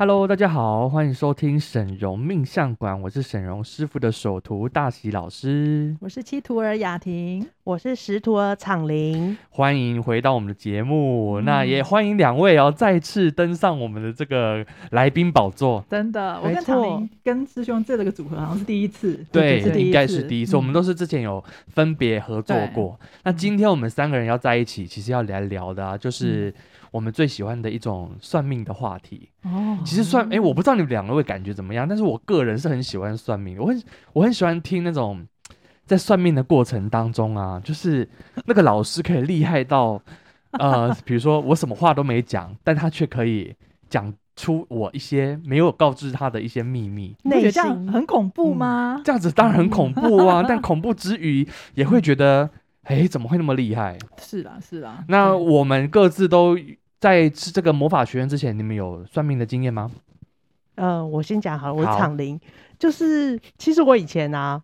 [0.00, 15.84] Hello，大家好，欢迎收听沈荣命相馆，我是沈荣师傅的首徒大喜老师，我是七徒儿雅婷，我是十徒儿厂林，欢迎回到我们的节目，嗯、那也欢迎两位哦，再次登上我们的这个来宾宝座。
[15.90, 22.98] 真的，我跟厂林跟师兄这个组合好像是第一次，对，应该是第一次，嗯、我们都是之前有分别合作过。
[23.24, 26.48] 那今天我们三个人要在一起，其实要来聊的啊，就是。
[26.48, 26.54] 嗯
[26.90, 29.28] 我们最喜欢的一种算命的话题。
[29.42, 33.82] 哦，其实算哎，我不知道你们两个会感觉怎么样，但是我个人是很喜欢算命，我很
[34.12, 35.26] 我很喜欢听那种
[35.86, 38.08] 在算命的过程当中啊，就是
[38.46, 40.00] 那个老师可以厉害到
[40.58, 43.54] 呃，比如说我什么话都没讲，但他却可以
[43.88, 48.96] 讲出我一些没有告知他的一些秘密，内心这样很恐怖吗？
[48.98, 52.50] 嗯，这样子当然很恐怖啊， 但恐怖之余也会觉得
[52.82, 53.98] 哎，怎么会那么厉害？
[54.18, 56.56] 是啦，是啦，那我们各自都。
[57.00, 59.90] 在这个魔法学院之前，你们有算命的经验吗？
[60.74, 62.46] 呃，我先讲好了，我是昶伶，好
[62.78, 64.62] 就是其实我以前啊，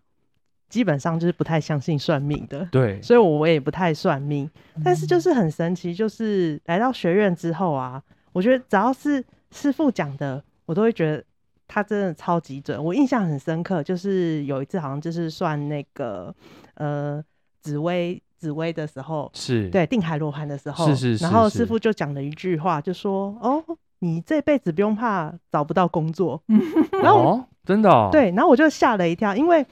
[0.69, 4.47] 基本上就是不太相信算命的，对，所以我也不太算命。
[4.75, 7.99] 嗯、但是就是很神奇，就是来到学院之后啊，
[8.33, 11.23] 我觉得只要是师傅讲的，我都会觉得
[11.67, 12.83] 他真的超级准。
[12.83, 16.31] 我印象很深刻，就是有一次好像就是算那个
[16.75, 17.23] 呃
[17.61, 18.21] 紫薇。
[18.39, 23.63] 紫薇的时候是对定海罗盘的时候，是是是，然后师傅就讲了一句话，就说：“哦，
[23.97, 26.39] 你这辈子不用怕找不到工作。
[27.01, 29.65] ”然后、哦、真的、哦、对，然后我就吓了一跳，因为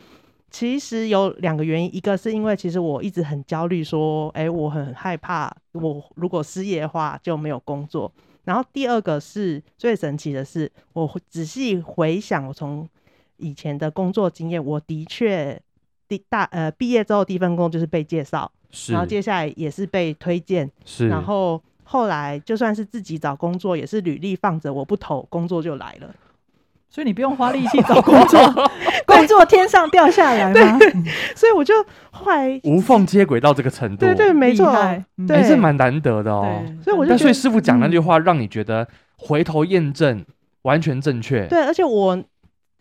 [0.49, 8.11] 其实有两个原因，一个是因为其实我一直很焦虑，说：“哎，我很害怕，我如果失业的话就没有工作。”
[8.45, 12.89] 然后第二个是最神奇的是，我仔细回想我从
[13.37, 15.61] 以前的工作经验，我的确。
[16.07, 26.13] 第大呃毕业之后第一份工作就是被介绍，是然后接下来也是被推荐，是然后后来就算是自己找工作，也是履历放着我不投，工作就来了。
[26.87, 28.39] 所以你不用花力气找工作，
[29.05, 30.77] 工作天上掉下来吗？
[30.79, 30.89] 对，
[31.35, 31.73] 所以我就
[32.11, 34.73] 后来无缝接轨到这个程度，对对，没错，
[35.27, 36.63] 对，是蛮难得的哦。
[36.81, 38.87] 所以我就但所以师傅讲那句话，让你觉得
[39.17, 40.25] 回头验证
[40.61, 41.47] 完全正确。
[41.47, 42.23] 对，而且我。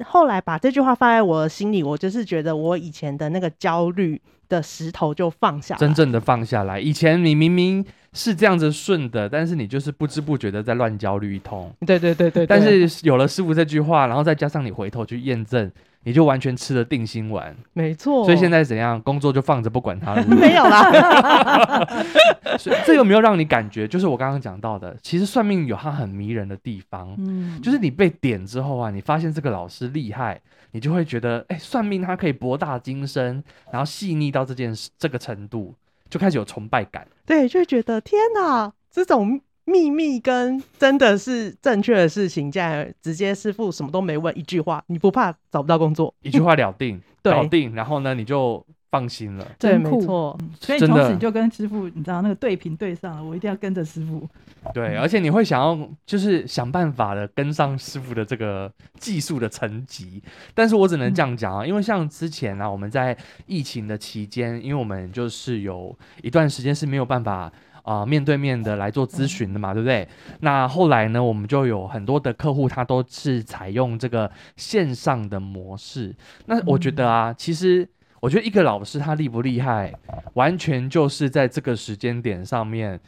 [0.05, 6.81] 后来把这句话放在我的心里，我就是觉得我以前的那个焦虑的石头就放下，真正的放下来。
[6.81, 11.73] 以前你明明是这样子顺的，但是你就是不知不觉的在乱焦虑一通。
[11.87, 12.47] 对对对对，对。
[12.47, 15.71] 但是有了师傅这句话，然后再加上你回头去验证。
[16.05, 18.25] 你就完全吃了定心丸，没错。
[18.25, 19.01] 所以现在怎样？
[19.03, 20.25] 工作就放着不管它了。
[20.29, 21.85] 没有啦。
[22.59, 27.15] 所以这有没有让你感觉，就是我刚刚讲到的，其实算命有它很迷人的地方。
[27.19, 30.41] 嗯，就是你被点之后啊，你发现这个老师厉害，
[30.73, 33.43] 你就会觉得，哎、欸，算命它可以博大精深，
[33.73, 35.75] 然后细腻到这件事这个程度，
[36.09, 37.07] 就开始有崇拜感。
[37.27, 39.41] 对，就会觉得天哪，这种。
[39.67, 46.15] 秘密跟真的是正确的事情，这样直接师傅什么都没问，一句话，你不怕找不到工作？
[46.23, 49.47] 一句话了定， 对搞定，然后呢，你就放心了。
[49.59, 50.39] 对，没错。
[50.61, 54.29] 所以从此你就跟师傅，你知道那个对频对上了，我一定要跟着师傅。
[54.75, 60.23] 对，而且你会想要就是想办法的跟上师傅的这个技术的层级。
[60.55, 63.17] 但是我只能这样讲啊，嗯、因为像之前呢、啊，我们在
[63.47, 67.51] 疫情的期间，因为我们就是有一段时间是没有办法。
[67.85, 70.09] 啊、呃，面对面的来做咨询的嘛，嗯、对不对？
[70.41, 76.17] 那后来呢，我们就有很多的客户，他都是采用这个线上的模式。
[76.47, 77.87] 那我觉得啊，嗯、其实
[78.21, 79.93] 我觉得一个老师他厉不厉害，
[80.33, 82.99] 完全就是在这个时间点上面，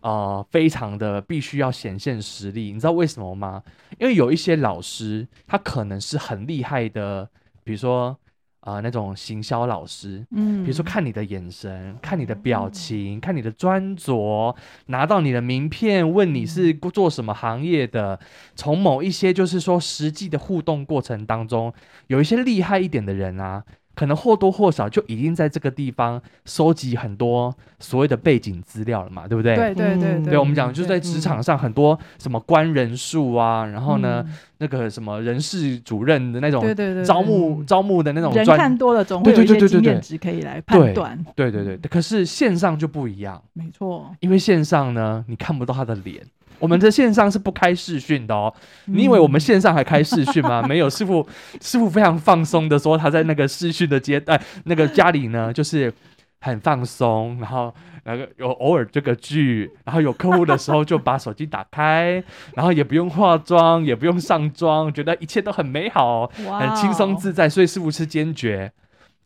[0.00, 2.72] 呃，非常的必须要显现实力。
[2.72, 3.62] 你知道为什么吗？
[3.98, 7.28] 因为有一些老师，他可能是很厉害的，
[7.64, 8.16] 比如说。
[8.66, 14.54] 啊、呃，那种行销老师，嗯，比如说看你的眼神，看你的表情，嗯、看你的专着，
[14.86, 18.18] 拿到你的名片，问你是做什么行业的，
[18.56, 21.72] 从某一些就是说实际的互动过程当中，
[22.08, 23.62] 有一些厉害一点的人啊。
[23.96, 29.56] 可能或多或少就已经在这个地方收集很多所谓的背景资料了嘛，对不对？
[29.56, 34.24] 对对对对，我们讲就是在职场上很多什么官人数啊，然后呢，
[34.58, 36.62] 那个什么人事主任的那种
[37.04, 41.18] 招募招募的那种，人看多了总会有一些经验值可以来判断。
[41.34, 46.22] 对对对，可是线上就不一样，没错，因为线上呢，你看不到他的脸。
[46.58, 48.52] 我们的线上是不开视讯的哦，
[48.86, 50.62] 你以为我们线上还开视讯吗？
[50.68, 51.26] 没有，师傅
[51.60, 55.92] 师傅非常放松的说，他在那个视讯的阶段，那个家里呢，就是
[56.40, 57.74] 很放松，然后
[58.04, 62.22] 那个有偶尔这个剧，然后有客户的时候就把手机打开，
[62.54, 67.48] 然后也不用化妆，也不用上妆，觉得一切都很美好，很轻松自在。
[67.48, 68.70] 所以师傅是坚决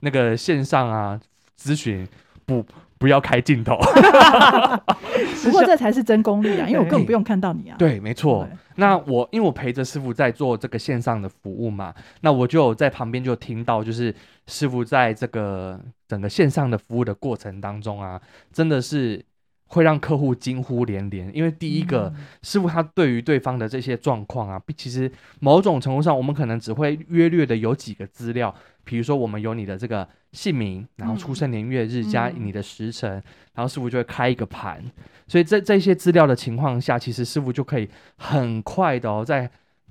[0.00, 1.20] 那个线上啊
[1.60, 2.08] 咨询
[2.46, 2.64] 不
[3.00, 3.76] 不要开镜头。
[5.42, 7.76] 不过这才是真功力啊，因为我根本不用看到你啊。
[7.78, 8.46] 对，没错。
[8.76, 14.14] 那我因为我陪着师傅在做这个线上的服务嘛，那我就在旁边就听到，就是
[14.46, 18.20] 师傅在这个整个线上的服务的过程当中啊，
[18.52, 19.24] 真的是
[19.70, 21.34] 会让客户惊呼连连。
[21.34, 33.22] 因为第一个，嗯、师傅他对于对方的这些状况啊，其实某种程度上，我们可能只会约略的有几个资料，比如说我们有你的这个姓名，然后出生年月日加你的时辰，嗯、
[33.54, 34.84] 然后师傅就会开一个盘。
[35.26, 39.48] 所以在这些资料的情况下，其实师傅就可以很快的哦，在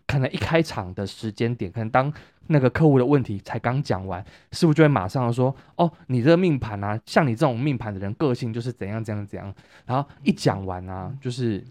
[0.09, 2.11] 可能一开场的时间点，可能当
[2.47, 9.53] 那个客户的问题才刚讲完，师傅就会马上说：“哦，你这个命盘啊，像你这种命盘的人，个性就是怎样怎样怎样。”
[9.85, 11.63] 然后一讲完啊，就是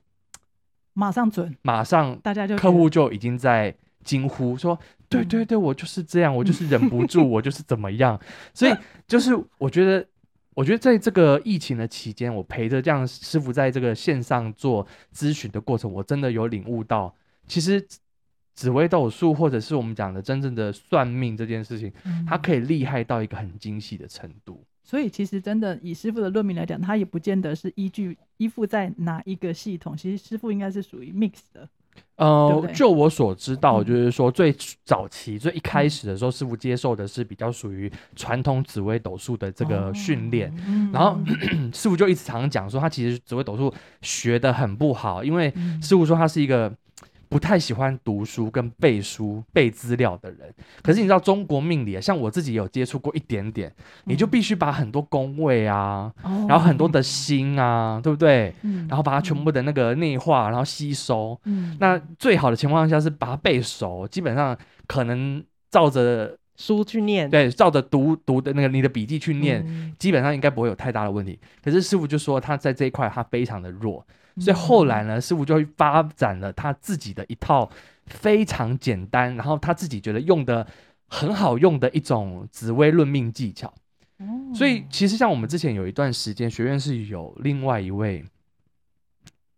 [0.93, 3.75] 马上准，马上大家就客户就已经在
[4.05, 4.79] 惊呼说
[5.11, 8.17] ：“对对对，我就是这样，我就是忍不住， 我就是怎么样。”
[8.55, 8.73] 所以
[9.09, 10.07] 就是我觉得。
[10.55, 14.85] 我觉得在这个疫情的期间，我陪着这样师傅在这个线上做
[15.15, 17.15] 咨询的过程，我真的有领悟到，
[17.47, 17.87] 其实
[18.59, 24.65] 紫微斗数或者是我们讲的真正的算命这件事情，嗯、它可以厉害到一个很精细的程度。
[24.83, 31.69] 所以其实真的以师傅的论命来讲，他也不见得是依据依附在哪一个系统，其实师傅应该是属于 mix 的。
[32.17, 34.53] 呃，对对就我所知道，嗯、就是说最
[34.85, 41.17] 早期、最一开始的时候，师傅接受的是比较属于传统紫微斗数的这个训练，哦、然后、
[41.53, 43.73] 嗯、 师傅就一直常常讲说，他其实紫微斗数
[44.03, 46.75] 学的很不好，因为师傅说他是一个。
[47.29, 50.53] 不太喜欢读书跟背书背资料的人，
[50.83, 53.71] 可是你知道中国命理啊，像我自己有接触过一点点，
[54.05, 58.55] 你就必须把很多宫位啊，嗯、然后很多的星啊，对不对？
[58.63, 61.39] 嗯、然后把它全部的那个内化，然后吸收。
[61.45, 71.39] 嗯、那最好的情况下是把它背熟，基本上可能照着书去念，对，照着读读的那个你的笔记去念，嗯、基本上应该不会有太大的问题。
[71.63, 74.07] 可是师傅就说他在这一块他非常的弱。
[74.41, 77.69] 所以后来呢，师傅就会发展了他自己的一套
[78.07, 80.67] 非常简单，然后他自己觉得用的
[81.09, 83.73] 很好用的一种紫微论命技巧。
[84.55, 88.25] 所以其实像我们之前有一段时间，学院是有另外一位。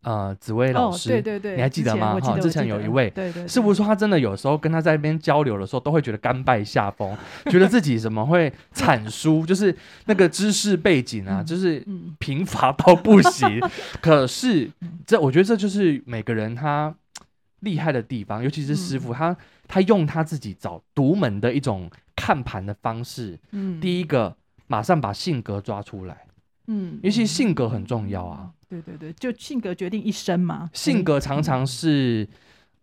[0.02, 2.19] 呃，紫薇老师，哦、对对对，你还记得吗？
[2.20, 7.14] 哈，之前有一位，对对，师傅说他真的有时候跟他在那边交流的时候，都会觉得甘拜下风，
[7.50, 9.75] 觉得自己怎么会惨输， 就是
[10.06, 11.85] 那个知识背景啊，就是
[12.19, 13.61] 贫乏到不行。
[14.00, 14.70] 可是
[15.06, 16.94] 这，我觉得这就是每个人他
[17.61, 19.37] 厉害的地方，尤其是师傅，他
[19.69, 23.38] 他用他自己找独门的一种看盘的方式。
[23.50, 24.35] 嗯，第一个
[24.67, 26.25] 马上把性格抓出来，
[26.73, 28.49] 嗯，尤其性格很重要啊。
[28.69, 30.71] 对对对，就性格决定一生嘛。
[30.73, 32.23] 性格常常是，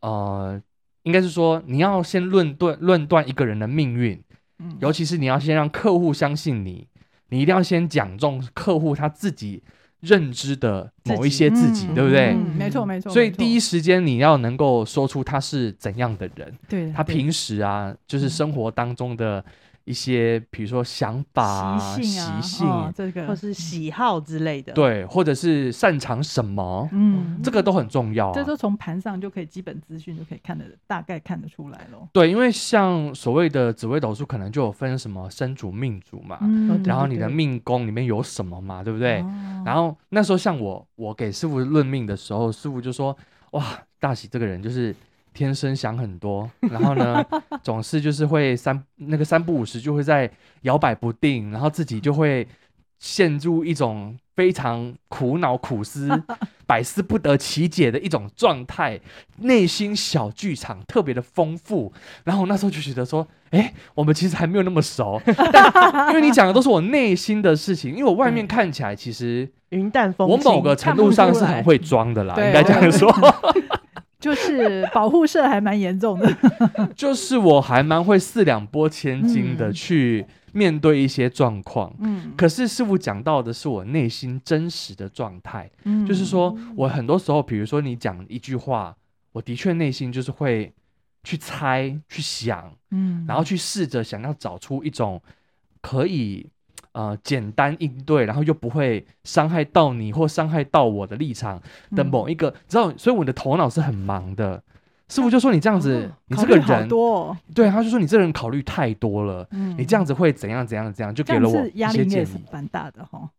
[0.02, 0.62] 嗯、呃，
[1.04, 4.22] 应该是说你要先论断论断一个人的命运，
[4.60, 6.86] 嗯，尤其是你要先让客户相信你，
[7.30, 9.64] 你一定要先讲中客户他自己
[10.02, 12.34] 认知的某一些自己，自己对不对？
[12.34, 13.10] 嗯，没错没错。
[13.10, 19.46] 所以第一时间你要能够说出他是怎样的人，对，他平时啊，就是生活当中的。
[19.88, 28.34] 一些比如说想法、习性、啊、习性哦、这个或是喜好之类的，对，或者是擅长什么，嗯，这个都很重要啊。
[28.36, 32.06] 这都从盘上就可以基本资讯就可以看得大概看得出来咯。
[32.12, 39.22] 对，因为像所谓的紫微斗数，可能就有分什么生主命主嘛，嗯、然后你的命宫里面有什么嘛，对不对？
[39.22, 43.18] 哦、然后那时候像我，我给师傅论命的时候，师傅就说
[43.52, 43.64] ：“哇，
[44.02, 44.94] 大喜这个人就是。”
[45.38, 47.24] 天生想很多， 然后呢，
[47.62, 50.30] 总是就是会三那个三不五时就会在
[50.64, 52.48] 摇摆不定，然后自己就会
[52.98, 56.10] 陷入一种非常苦恼、苦思、
[56.66, 59.00] 百思不得其解的一种状态，
[59.38, 61.94] 内心小剧场特别的丰富。
[62.24, 65.22] 然后那时候就觉得说，哎，我们其实还没有那么熟，
[65.54, 73.14] 但因为你讲的都是我内心的事情，因为我外面看起来其实云淡风轻，我某个程度上是很会装的啦，应该这样说。
[74.28, 76.38] 就是保护色还蛮严重的，
[76.96, 88.96] 就是我还蛮会四两拨千斤的去面对一些状况，嗯，可是师傅讲到的是我内心真实的状态，嗯，就是说我很多时候，比如说你讲一句话，
[89.32, 90.74] 我的确内心就是会
[91.24, 95.22] 去猜、去想，嗯，然后去试着想要找出一种
[95.82, 96.50] 可以。
[96.98, 101.62] 呃，简单应对，然后又不会伤害到你或伤害到我的立场
[101.96, 102.92] 的某一个，嗯、知道？
[102.98, 104.64] 所以我的头脑是很忙的，
[105.08, 112.28] 师傅就说你这样子，哦你这个人，多哦，对，他就说你这个人考虑太多了，嗯你这样子会怎样怎样怎样，就给了我样子压力。
[112.52, 113.30] 蛮大的哈，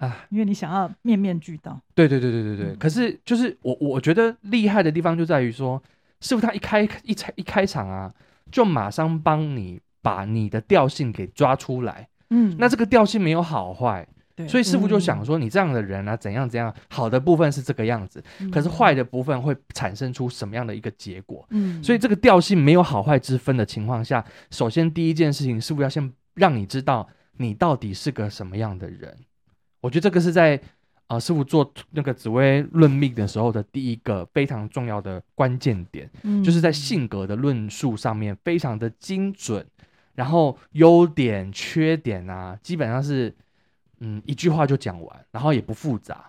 [0.00, 1.80] 啊，因为你想要面面俱到。
[1.94, 5.82] 对对对对对对，嗯可是就是我我觉得厉害的地方就在于说，
[6.20, 8.12] 师傅他一开一开一开场啊，
[8.52, 12.08] 就马上帮你把你的调性给抓出来。
[12.30, 14.06] 嗯，那这个调性没有好坏，
[14.36, 15.00] 对，所以师傅就嗯。
[15.00, 18.50] 想说，你这样的人啊，怎样怎样，好的部分是这个样子，嗯。
[18.50, 21.46] 可是坏的部分会产生出什么样的一个结果？
[21.50, 27.08] 嗯，所以这个调性没有好坏之分的情况下，首先第一件事情，师傅要先让你知道
[27.38, 29.16] 你到底是个什么样的人。
[29.80, 30.56] 我觉得这个是在
[31.06, 36.44] 啊、呃，师傅做那个紫微论命的时候的第一个非常重要的关键点，嗯。
[36.44, 39.64] 就是在性格的论述上面非常的精准，
[40.18, 43.32] 然后优点、缺点啊，基本上是
[44.00, 46.24] 嗯一句话就讲完，然后也不复杂。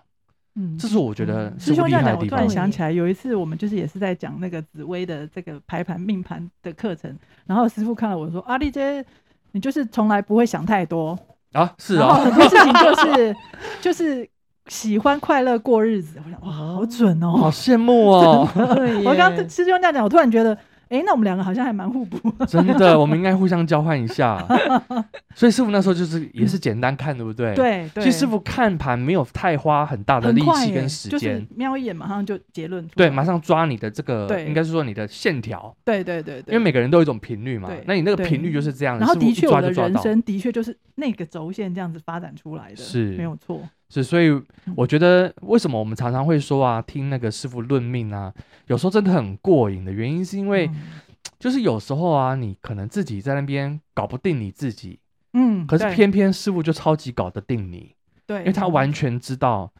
[0.54, 2.48] 嗯这是我觉得嗯师兄这样讲，我突然。
[2.48, 7.12] 想起来，有一次我们就是也是在讲那个紫薇的这个排盘命盘的课程，
[7.46, 9.04] 然后师傅看了我说：“阿丽姐，
[9.50, 11.18] 你就是从来不会想太多，
[11.54, 13.36] 啊，是啊，很多事情就是
[13.82, 14.28] 就是
[14.68, 17.32] 喜欢快乐过日子。”我想哇，好准哦！
[17.36, 18.48] 好羡慕哦。
[19.04, 20.56] 我刚刚师兄这样讲，我突然觉得，
[20.90, 22.18] 哎，那我们两个好像还蛮互补。
[22.46, 24.44] 真的，我们应该互相交换一下。
[25.34, 27.54] 所以师傅那时候就是也是简单看，对不对？。
[27.54, 32.94] 对对，其实师傅看盘没有太花很大的力气跟时就是间，瞄一眼马上就结论出来。
[32.96, 37.70] 对，马上抓你的这个，对应该是说你的线条，对对对对，因为每个人都有一种频率嘛。
[37.86, 39.70] 那你那个频率就是这样，然后的确我的。
[39.70, 43.62] 人生的确就是那个轴线这样子发展出来的，是没有错。
[43.90, 44.30] 是，所以
[44.74, 48.32] 我觉得为什么我们常常会说啊，听那个师傅论命啊，
[48.68, 50.76] 有时候真的很过瘾的原因，是因为嗯。
[51.38, 55.00] 就是有时候啊，你可能自己在那边搞不定你自己，
[55.32, 57.94] 嗯，可是偏偏师傅就超级搞得定你。
[58.26, 59.70] 对，因为他完全知道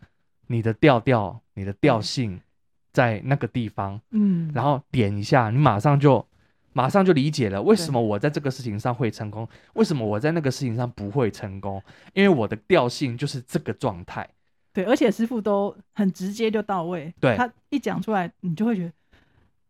[0.46, 2.40] 你的调调、你的调性
[2.92, 6.26] 在那个地方，嗯，然后点一下，你马上就
[6.72, 14.28] 马上就理解了为什么我在这个事情上会成功，为什么我在那个事情上不会成功，因为我的调性就是这个状态。
[14.72, 17.36] 对，而且师傅都很直接就到位，对。
[17.36, 18.92] 他一讲出来，你就会觉得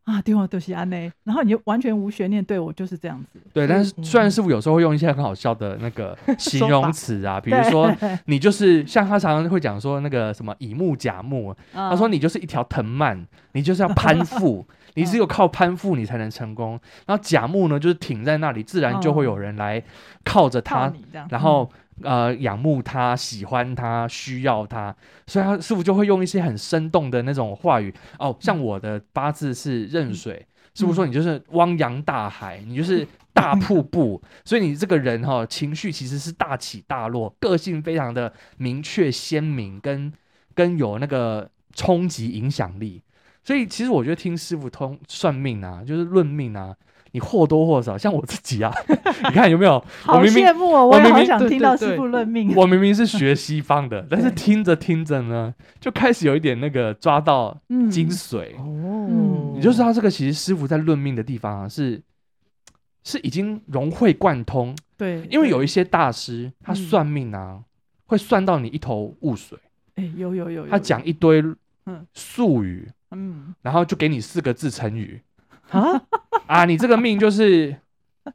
[0.04, 3.40] 啊，对我都是安内，然后你就完全无悬念，对我就是这样子。
[3.52, 4.04] 对，但是嗯。
[4.04, 7.90] 虽然师傅有时候会用一些很好笑的那个形容词啊，比如说
[8.26, 16.78] 你就是像他常常会讲说那个什么乙木甲木，他说嗯你就是一条藤蔓，你就是要攀附， 你只有靠攀附你才能成功。
[17.06, 19.82] 然后甲木呢，就是挺在那里，自然就会有人来
[20.24, 21.70] 靠着靠它，你这样，然后
[22.02, 24.94] 呃仰慕他、喜欢他、需要他，
[25.26, 27.92] 所以他师傅就会用一些很生动的那种话语。
[28.18, 40.12] 哦，像我的八字是壬水，师傅说你就是汪洋大海，你就是大瀑布， 所以你这个人哈、哦、情绪其实是大起大落，个性非常的明确鲜明，跟
[40.54, 43.02] 跟有那个冲击影响力。
[43.42, 46.74] 所以其实我觉得听师傅通算命啊，就是论命啊，
[47.12, 48.72] 你或多或少，像我自己啊，
[49.24, 49.82] 你看有没有？
[50.02, 52.54] 好羡慕哦，我也好想听到师傅论命。
[52.54, 58.56] 我明明是学西方的，但是对听着听着呢，就开始有一点那个抓到嗯精髓。
[58.58, 62.00] 哦，你就知道这个其实师傅在论命的地方啊，是
[63.02, 64.76] 是已经融会贯通。
[64.98, 67.60] 对，因为有一些些大师他嗯算命啊，
[68.04, 69.58] 会算到你一头雾水，
[69.94, 71.42] 哎有有有，有他讲一堆
[71.86, 73.54] 嗯术语，嗯。
[73.62, 75.20] 然后就给你四个字成语。
[75.70, 76.02] 啊，
[76.46, 77.76] 啊，你这个命就是。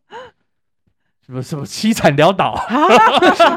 [1.25, 2.53] 什么什么凄惨潦倒？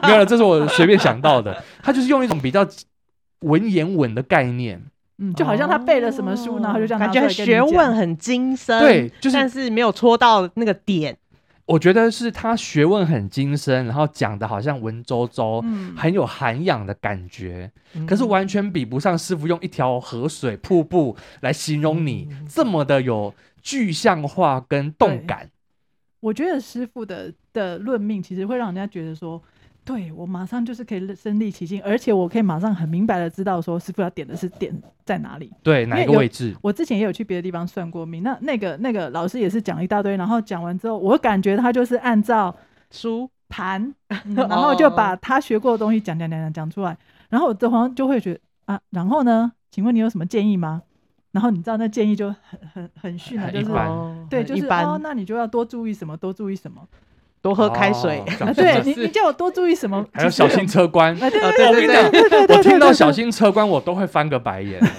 [0.04, 1.62] 没有了，这是我随便想到的。
[1.82, 2.66] 他就是用一种比较
[3.40, 4.82] 文言文的概念，
[5.18, 11.14] 嗯，就好像他背了什么书，然后就这样感觉很学问很精深，对就是但是没有戳到那个点，
[11.68, 17.70] 我觉得是他学问很精深，然后讲的好像文绉绉，嗯很有涵养的感觉。
[17.92, 25.50] 嗯可是完全比不上师傅用一条河水瀑布来形容你，嗯这么的有具象化跟动感。
[26.20, 29.40] 我觉得师傅的的论命其实会让人家觉得说，
[29.88, 34.70] 对我马上就是可以身临其境，而且我可以马上很明白的知道说师傅要点的是点
[35.02, 35.50] 在哪里。
[35.62, 36.54] 对，哪一个位置？
[36.60, 42.54] 我之前也有去别的地方算过命，那那个那个老师也是讲一大堆，然后讲完之后，我感觉他就是按照
[42.90, 46.94] 书盘、嗯 然后就把他学过的东西讲讲讲讲讲出来，
[47.30, 50.82] 然后我这好像就会觉得啊，然后呢，请问你有什么建议吗？
[51.32, 53.66] 然后你知道那建议就很很很逊了，就是
[54.28, 56.86] 对，就是哦，那你就要多注意什么，多注意什么。
[57.40, 58.22] 多喝开水
[58.54, 60.04] 对你，你叫我多注意什么？
[60.12, 61.14] 还有小心车关。
[61.16, 64.80] 啊，对啊对对我跟你讲，我听到小，心车关，我都会翻个白眼。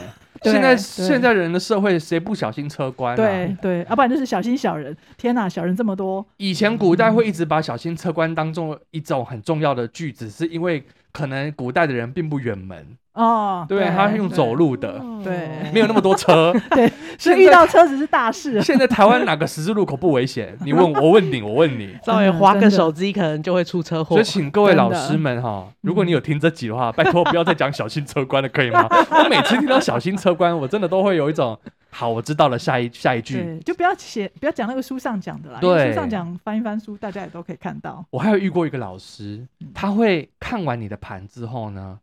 [0.41, 3.15] 对现在对现在人的社会，谁不小心车关啊？
[3.17, 4.95] 对对，要不然就是小心小人。
[5.17, 10.81] 天哪，小人这么多，以前古代会一直把小心车关当做一种很重要的句子，是因为
[11.11, 12.87] 可能古代的人并不远门。
[13.19, 18.59] 哦，对，他是用走路的，对，没有那么多车， 对， 所以遇到车子是大事。
[18.63, 20.57] 现在台湾哪个十字路口不危险？
[20.63, 24.15] 你问我，问你，我问你，稍微滑个手机可能就会出车祸。
[24.15, 28.87] 所以请各位老师们哈，如果你有听这集的话，拜托不要再讲小心车关了，可以吗？
[28.89, 31.59] 我每次听到小心车关，我真的都会有一种
[31.89, 35.59] 好，我知道了，下一下一句，就不要写，不要讲那个书上讲的啦。
[35.59, 38.05] 对，书上讲翻一翻书，大家也都可以看到。
[38.11, 41.97] 我还有遇过一个老师，他会看完你的盘之后呢，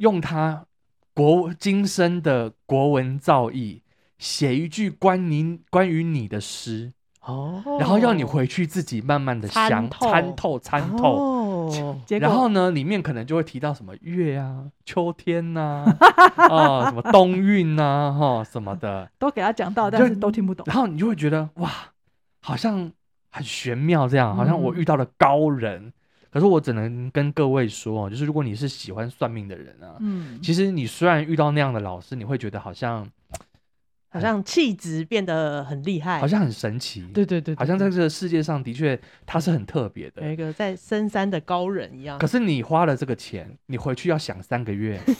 [0.00, 0.66] 用他。
[1.12, 3.82] 国今生的国文造诣，
[4.16, 15.84] 写一句关你关于你的诗哦，然后要你回去自己慢慢的想参透参透，哦，然后呢，里面可能就会提到什么月啊、 秋天呐，
[16.36, 20.64] 啊，什么冬运呐，哈，什么的，都给他讲到，但是都听不懂。
[20.66, 21.70] 然后你就会觉得哇，
[22.40, 22.90] 好像
[23.30, 25.92] 很玄妙，这样好像我遇到了高人。
[26.30, 33.04] 嗯可是我只能跟各位说，就是如果你是喜欢算命的人啊，嗯，其实你虽然遇到那样的老师，你会觉得好像
[34.08, 38.96] 好像气质变得很厉害，好像很神奇，对对对，好像在这个世界上的确
[39.26, 42.16] 他是很特别的，有一个在深山的高人一样。
[42.18, 45.00] 可是你花了这个钱，你回去要想三个月。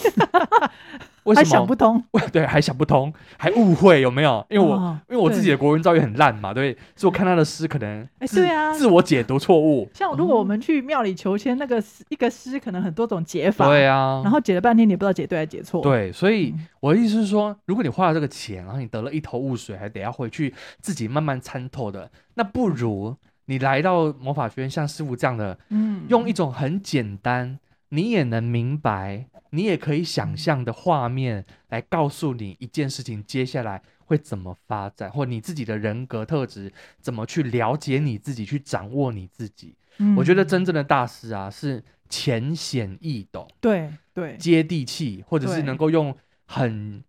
[1.25, 2.03] 为什么还想不通？
[2.33, 4.45] 对，还想不通，还误会有没有？
[4.49, 9.89] 因为我、哦、因为我自己的国文造诣很烂嘛，对，所以我看他的诗可能哎，对啊，自我解读错误。
[9.95, 15.83] 像如果我们去庙里求签，那个一个诗可能很多种解法，对啊，然后解了半天你也不知道解对还是解错。
[15.83, 27.59] 对，所以我的意思是说，如果你花了这个钱，然后你得了一头雾水，还得要回去自己慢慢参透的，那不如你来到魔法学院，像师傅这样的，嗯，用一种很简单，
[27.89, 29.27] 你也能明白。
[29.51, 39.75] 你也可以想象的画面来告诉你一件事情接下来会怎么发展，或你自己的人格特质怎么去了解你自己，去掌握你自己。
[39.99, 46.17] 嗯，我觉得真正的大师啊，是浅显易懂，对对，接地气，或者是能够用
[46.47, 47.03] 很。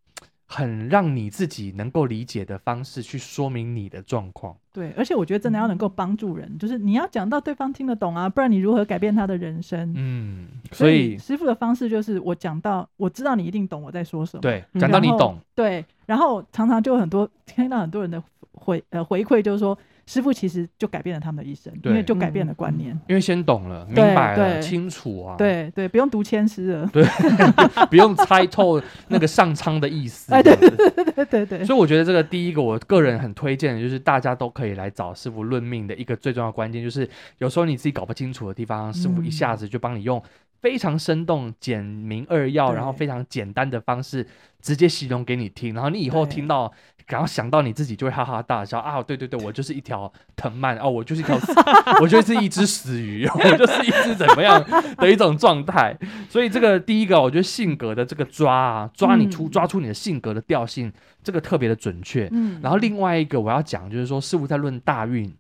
[0.54, 4.54] 很让你自己能够理解的方式去说明你的状况。
[4.74, 9.94] 对，而且我觉得真的要能够帮助人，嗯、就是你要讲到对方听得懂啊，不然你如何改变他的人生？
[9.96, 14.42] 嗯，所以，所以师傅的方式就是我讲到，我知道你一定懂我在说什么。
[14.42, 15.38] 对，讲到你懂。
[15.56, 19.78] 对，然后常常就很多听到很多人的回呃回馈，就是说。
[20.12, 22.90] 师傅其实就改变了他们的一生，因为就改变了观念。
[23.08, 25.38] 因为先懂了，明白了，清楚啊。
[25.38, 26.90] 对对，不用读千诗了。
[26.92, 27.02] 对，
[27.90, 30.34] 不用猜透那个上苍的意思。
[30.34, 30.70] 哎，对对
[31.16, 31.64] 对对对。
[31.64, 40.22] 所以我觉得这个第一个，我个人很推荐的就是大家都可以来找师傅论命的一个最重要的关键，就是有时候你自己搞不清楚的地方，师傅一下子就帮你用
[40.60, 44.28] 非常生动、简明扼要，然后非常简单的方式
[44.62, 46.70] 直接形容给你听，然后你以后听到。
[47.08, 49.02] 然后想到你自己就会哈哈大笑啊！
[49.04, 51.38] 对对对，我就是一条藤蔓哦，我就是一条，
[52.02, 54.64] 我就是一只死鱼， 我就是一只怎么样
[54.98, 55.98] 的一种状态。
[56.30, 60.92] 所以这个第一个，我觉得性格的这个抓啊，抓你出抓出你的性格的调性，
[61.24, 62.30] 这个特别的准确。
[62.32, 62.60] 嗯。
[62.62, 65.34] 然后另外一个我要讲就是说，师傅在论大运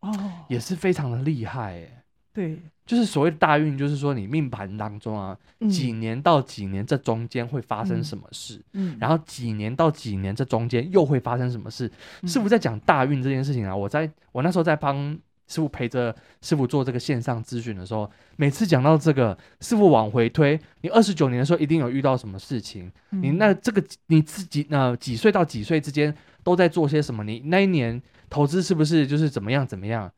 [0.00, 0.12] 哦，
[0.48, 2.02] 也是非常的厉害哎。
[2.32, 2.58] 对。
[2.90, 11.88] 就是所谓的大运，就是说你命盘当中啊，嗯、几年到几年这中间会发生什么事，嗯，嗯然后几年到几年这中间又会发生什么事。
[12.22, 27.22] 嗯、师傅在讲大运这件事情啊，我在我那时候在帮师傅陪着师傅做这个线上咨询的时候，每次讲到这个，师傅往回推，你二十九年的时候一定有遇到什么事情，嗯、你那这个你自己呃几岁到几岁之间都在做些什么？
[27.22, 30.10] 你那一年投资是不是就是怎么样怎么样？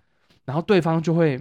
[0.47, 1.39] 然后对方就会。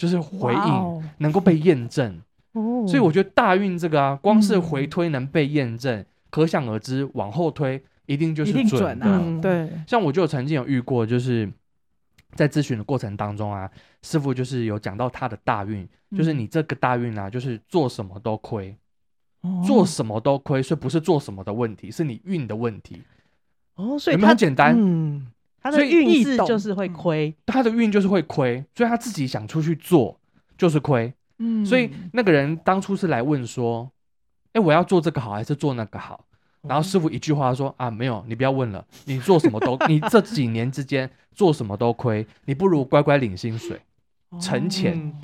[0.00, 2.18] 就是回应能够被验证，
[2.52, 9.04] 哦、所以我觉得大运这个啊，光是回推能被验证，嗯、可想而知往后推一定就是准的。
[9.04, 11.46] 准啊、对，像我就曾经有遇过，就是
[12.32, 18.74] 在咨询的过程当中啊，师傅就是有讲到他的大运，嗯、就是你这个大运啊，就是做什么都亏，
[19.42, 23.02] 哦、做什么都亏，所以不是做什么的问题，是你运的问题。
[23.74, 24.74] 哦，所以有没有很简单？
[24.78, 25.26] 嗯
[25.62, 30.18] 他的运势就是会亏，他的运就是会亏，所以他自己想出去做
[30.56, 31.12] 就是亏。
[31.38, 33.90] 嗯，所以那个人当初是来问说
[34.52, 36.24] ：“哎，我要做这个好还是做那个好？”
[36.62, 43.80] 然后师傅一句话说：“啊，没有，你不要问了，你做什么都， 你这几年之间做什么都亏，你不如乖乖领薪水，
[44.38, 45.14] 存钱，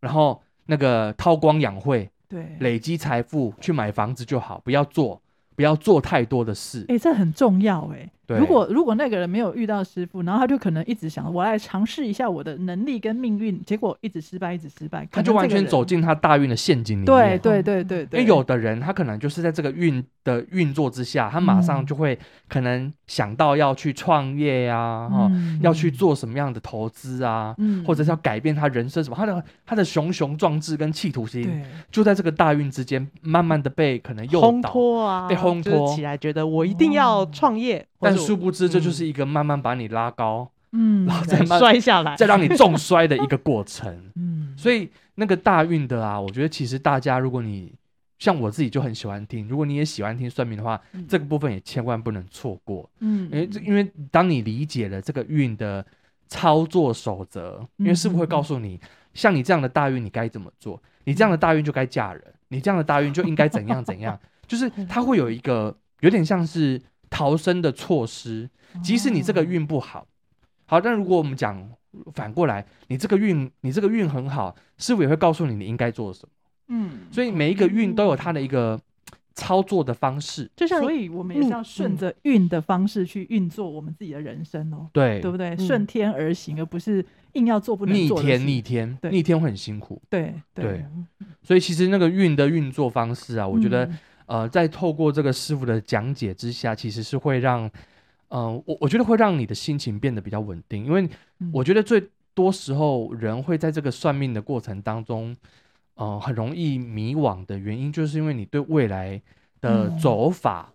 [0.00, 5.20] 然后那个韬光养晦，对，累积财富去买房子就好，不要做。”
[5.60, 6.86] 不要做太多的事。
[6.88, 8.10] 哎、欸，这很重要哎、欸。
[8.26, 17.06] 对，如果如果那个人没有遇到师傅，然后他就可能一直想我来尝试一下我的能力跟命运，结果一直失败，一直失败，他就完全走进他大运的陷阱里面。
[17.06, 18.20] 对对对对对。
[18.20, 22.16] 因为有的人他可能就是在这个运的运作之下，他马上就会
[22.48, 35.04] 可能想到要去创业呀、啊，哈、嗯，要去做什么样的投资啊，嗯，或者是要改变他人生什么，他的他的雄雄壮志跟企图心，就在这个大运之间，慢慢的被可能诱导烘托
[35.58, 37.86] 啊，被烘托起来，觉得我一定要创业。
[37.98, 43.94] 但殊不知，这就是一个慢慢把你拉高，嗯，然后再慢 摔下来，再让你重摔的一个过程。
[44.16, 47.72] 嗯，所以那个大运的啊，我觉得其实大家，如果你
[48.18, 52.88] 像我自己就很喜欢听，如果你也喜欢听算命的话，嗯、这个部分也千万不能错过。
[53.00, 55.84] 嗯，因为因为当你理解了这个运的
[56.28, 58.78] 操作守则，因为师傅会告诉你，
[59.14, 64.18] 像你这样的大运你该怎么做，你这样的大运就该嫁人，你这样的大运就应该怎样怎样，
[64.50, 66.82] 就是它会有一个有点像是。
[67.12, 68.48] 逃生的措施，
[68.84, 70.06] 即使你这个运不好，
[70.66, 71.68] 好，但如果我们讲
[72.14, 76.28] 反过来，你这个运，你这个运很好，师傅也会告诉你你应该做什么。
[76.68, 78.80] 嗯，所以每一个运都有它的一个
[79.34, 84.88] 操作的方式，就像所以我们也是要顺着运的方式去运作我们自己的人生哦。
[84.92, 85.56] 对，对不对？
[85.56, 87.84] 顺天而行，而不是硬要做不。
[87.86, 90.00] 逆天，逆天，逆天会很辛苦。
[90.08, 90.84] 对对，
[91.42, 93.90] 所以其实那个运的运作方式啊，我觉得。
[94.30, 97.66] 呃，在透过这个师傅的讲解之下，其实是会让，
[98.28, 101.08] 嗯、呃，我我觉得会让你的心情变得比较稳定，因为
[101.52, 105.32] 我觉得最多时候人会在这个算命的过程当中，
[105.96, 109.20] 嗯、呃，很容易迷惘的原因，就是因为你对未来
[109.60, 110.72] 的走法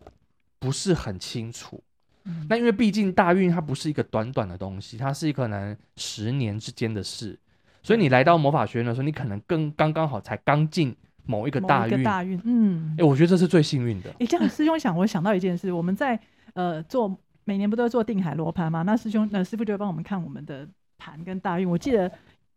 [0.59, 1.81] 不是很清楚。
[2.25, 7.39] 嗯、那因为毕竟大运它不是一个短短的东西，它是可能十年之间的事，
[7.81, 10.93] 所以你来到魔法学院的时候，你可能更刚刚好才刚进。
[11.25, 14.09] 某一个大运，大运，嗯，哎、欸，我觉得这是最幸运的。
[14.11, 16.19] 哎、欸，这样师兄想，我想到一件事，我们在
[16.53, 18.83] 呃做每年不都要做定海罗盘吗？
[18.83, 21.67] 那师兄，那师傅就会帮我们看我们的盘跟大运。
[21.69, 22.11] 我记得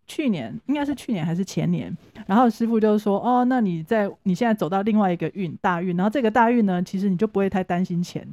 [0.07, 8.27] 去年应该是去年还是前年，然后师傅就说，哦，那你在你现在走到另外一个运大运，然后这个大运呢，其实你就不会太担心钱，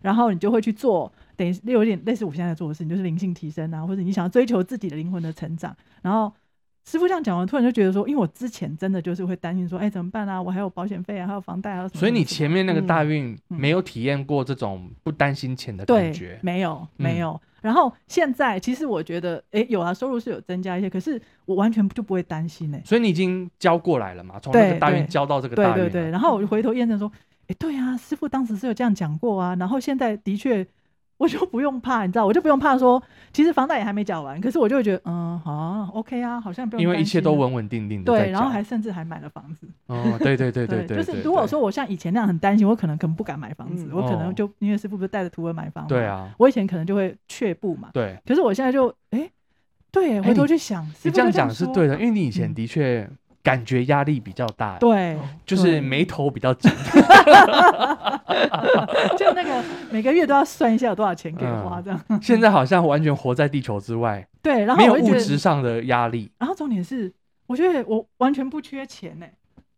[0.00, 6.32] 然后你就会去做，等于有点类似我现在做的事情，就是灵性提升啊，或者你想要追求自己的灵魂的成长，然后。
[6.90, 10.42] 师傅这样讲完，突然就觉得说，因为我之前真的就是会担心说，哎，怎么办啊？
[10.42, 11.96] 我还有保险费啊，还有房贷，啊什。
[11.96, 16.30] 所以你前面那个大运没有体验过这种不担心钱的感觉？
[16.30, 17.30] 对，没有，没有。
[17.30, 22.82] 嗯、然后现在其实我觉得，哎，有啊，收入是有增加一些，可是我完全就不会担心呢、欸。
[22.84, 24.40] 所以你已经交过来了嘛？
[24.40, 25.74] 从那个大运交到这个大运。
[25.74, 26.10] 对对对。
[26.10, 27.08] 然后我就回头验证说，
[27.46, 29.54] 哎，对啊，师傅当时是有这样讲过啊。
[29.60, 30.66] 然后现在的确。
[31.20, 36.82] 我就不用怕，你知道，我就不用怕说，其实房贷也还没缴完，可是我就会觉得，嗯，好啊，OK 啊，好像不用。
[36.82, 38.10] 因为一切都稳稳定定的。
[38.10, 39.68] 对，然后还甚至还买了房子。
[39.88, 45.86] 哦，对对对对对，就是如果说我像以前那样很担心，我可能可能不敢买房子，嗯、我可能就因为师傅不是带着徒儿买房。
[45.86, 46.34] 对啊。
[46.38, 47.90] 我以前可能就会却步嘛。
[47.92, 48.18] 对。
[48.26, 49.30] 可是我现在就，哎，
[49.92, 53.06] 对，回头去想，欸、你这样讲是对的，因为你以前的确。
[53.40, 56.70] 嗯感觉压力比较大，对，就是眉头比较紧，
[59.16, 61.98] 就那个每个月都要算一下有多少钱可以花这样。
[62.08, 66.30] 嗯、现在好像完全活在地球之外， 对，然后没有物质上的压力。
[66.38, 67.10] 然后重点是，
[67.46, 69.26] 我觉得我完全不缺钱呢，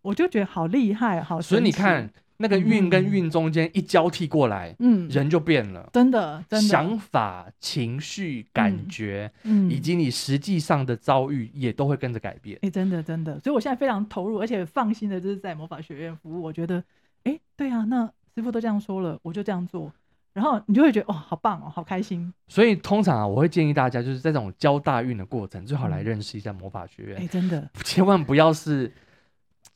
[0.03, 1.41] 我就觉得好厉害，好。
[1.41, 2.11] 所以你看。
[2.43, 12.59] 那个运跟运中间一交替过来，嗯，人就变了，真的，真的，想法、情绪、感觉，嗯，以及你实际上的遭遇也都会跟着改变。
[12.63, 16.43] 哎，真的，真的，所以我现在非常投入，而且放心的就是在魔法学院服务。
[16.43, 16.83] 我觉得，
[17.23, 19.93] 哎，对啊，那师傅都这样说了，我就这样做，
[20.33, 22.35] 然后你就会觉得，哦，好棒哦，好开心。
[22.49, 27.19] 所以通常啊，我会建议大家就是在这种交大运的过程，最好来认识一下魔法学院。
[27.19, 28.93] 哎，真的，千万不要是。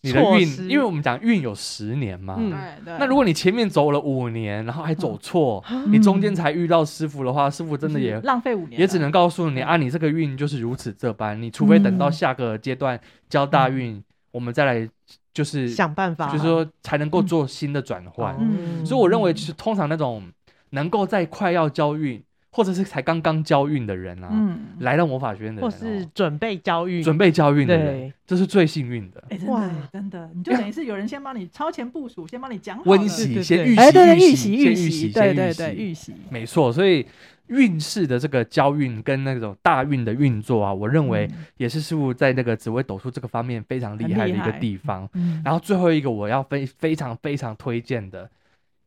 [0.07, 11.41] 你的运，因为我们讲运有十年嘛，嗯，那如果你前面走了五年，然后还走错，你中间才遇到师傅的话，师傅真的也 浪费五年，也只能告诉你啊，你这个运就是如此这般。
[11.41, 14.89] 你除非等到下个阶段交大运，我们再来
[15.35, 18.37] 就是想办法，就是说才能够做新的转换。
[18.85, 20.23] 所以我认为，其实通常那种
[20.71, 22.23] 能够在快要交运。
[22.57, 29.23] 或者是才刚刚交运的人啊，嗯，来到魔法学院的人，或是准备交运、准备交运的人，这是最幸运的。
[29.29, 36.73] 哎，真的，真的，你就等于是有人先帮你超前部署，先帮你讲好温习，先预习，哎，对对，预习，预习，对对对，预习，没错。
[36.73, 37.05] 所以
[37.49, 45.07] 运势的这个交运跟那种大运的运作啊，我认为也是师傅在那个紫微斗数这个方面非常厉害的一个地方。
[45.45, 48.31] 然后最后一个我要非非常非常推荐的。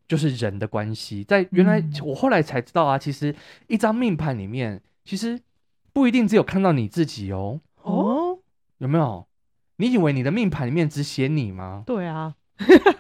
[0.09, 3.33] 就是人的关系，在原来我后来才知道啊，其实
[3.67, 5.39] 一张命盘里面，其实
[5.93, 7.61] 不一定只有看到你自己哦。
[7.83, 8.39] 哦，
[8.79, 9.25] 有没有？
[9.77, 11.83] 你以为你的命盘里面只写你吗？
[11.85, 12.33] 对啊，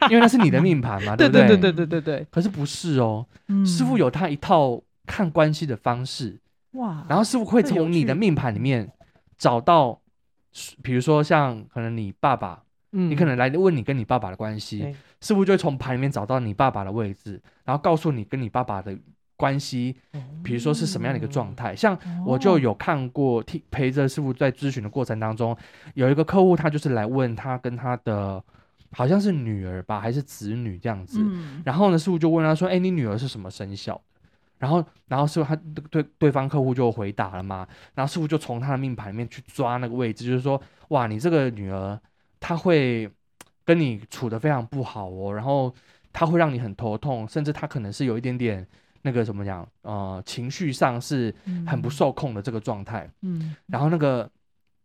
[0.09, 1.47] 因为那是你的 命盘嘛，对不对？
[1.47, 2.27] 对对对对对对。
[2.29, 6.39] 可是不是哦，嗯师傅有他一套看关系的方式，
[6.73, 8.89] 哇，然后师傅会从你的命盘里面
[9.35, 9.99] 找到，
[10.83, 18.97] 比如说像可能你爸爸，嗯你可能来问你跟你爸爸的关系，对师傅就会从牌里面找到你爸爸的位置，然后告诉你跟你爸爸的
[19.35, 19.95] 关系，
[20.43, 21.75] 比如说是什么样的一个状态。
[21.75, 25.55] 像我就有看过，听陪着师傅在咨询的过程当中，
[25.93, 28.43] 有一个客户他就是来问他跟他的
[28.91, 31.19] 好像是女儿吧，还是子女这样子。
[31.21, 33.99] 嗯，然后呢，师傅就问他说：“哎，你女儿是什么生肖？”
[34.59, 35.55] 然后，然后师傅他
[35.89, 37.65] 对对方客户就回答了嘛。
[37.95, 41.97] 然后师傅就从他的命盘里面去抓那个位置，就是说，哇，你这个女儿
[42.41, 43.09] 她会
[43.69, 45.71] 跟你处的非常不好哦，然后
[46.11, 48.65] 他会让你很头痛，甚至他可能是有一点点
[49.03, 51.31] 那个怎么讲，呃，情绪上是
[51.67, 53.07] 很不受控的这个状态。
[53.21, 54.27] 嗯，然后那个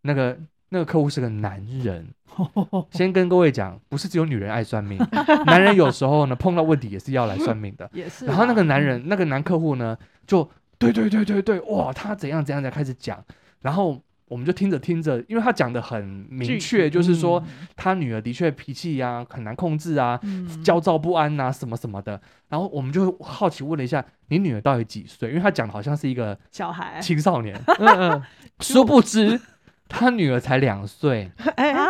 [0.02, 2.06] 那个那个客户是个男人。
[2.36, 4.98] 嗯， 先跟各位讲，不是只有女人爱算命，
[5.46, 7.88] 男人有时候呢碰到问题也是要来算命的。
[7.94, 8.28] 也是啊。
[8.28, 13.24] 然后那个男人，那个男客户呢，就对对对对对，哇，他怎样怎样才开始讲，
[13.62, 22.20] 然后我们就听着听着，因为他讲的很明具确，就是说嗯他女儿的确脾气呀、很难控制啊，嗯焦躁不安啊，什么什么的。
[22.48, 25.28] 然后我们就好奇问了一下，你女儿到底几岁？
[25.28, 28.22] 因为他讲的好像是一个小孩青少年， 嗯嗯，
[28.60, 29.40] 殊不知
[29.88, 31.30] 他女儿才两岁。
[31.56, 31.86] 哎啊，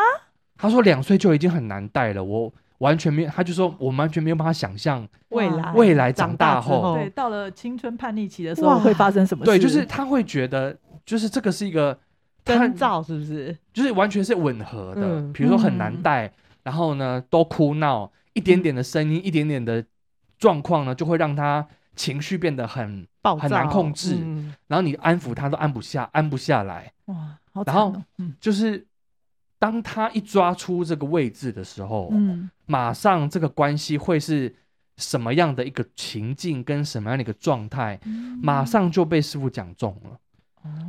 [0.57, 9.51] 他说两岁就已经很难带了，我完全没有，他就说我完全没有办法想象，未来未来长长大后大后，对，到了青春叛逆期的时候哇会发生什么事？
[9.51, 11.97] 对，就是他会觉得，就是这个是一个
[12.45, 13.57] 他征兆是不是？
[13.73, 19.85] 就是完全是吻合的，嗯比如说很难嗯带，然后呢都哭闹，一点点的声音，一点点的
[20.39, 24.55] 状况呢，就会让他情绪变得很，暴很难控制嗯。
[24.67, 27.95] 然后你安抚他都安不下，安不下来，哇，然后
[28.41, 28.87] 就是
[29.59, 32.51] 当他一抓出这个位置的时候，嗯。
[32.67, 34.55] 马上这个关系会是
[34.97, 38.39] 什么样的一个情境跟什么样的一个状态，嗯。
[38.43, 40.19] 马上就被师傅讲中了。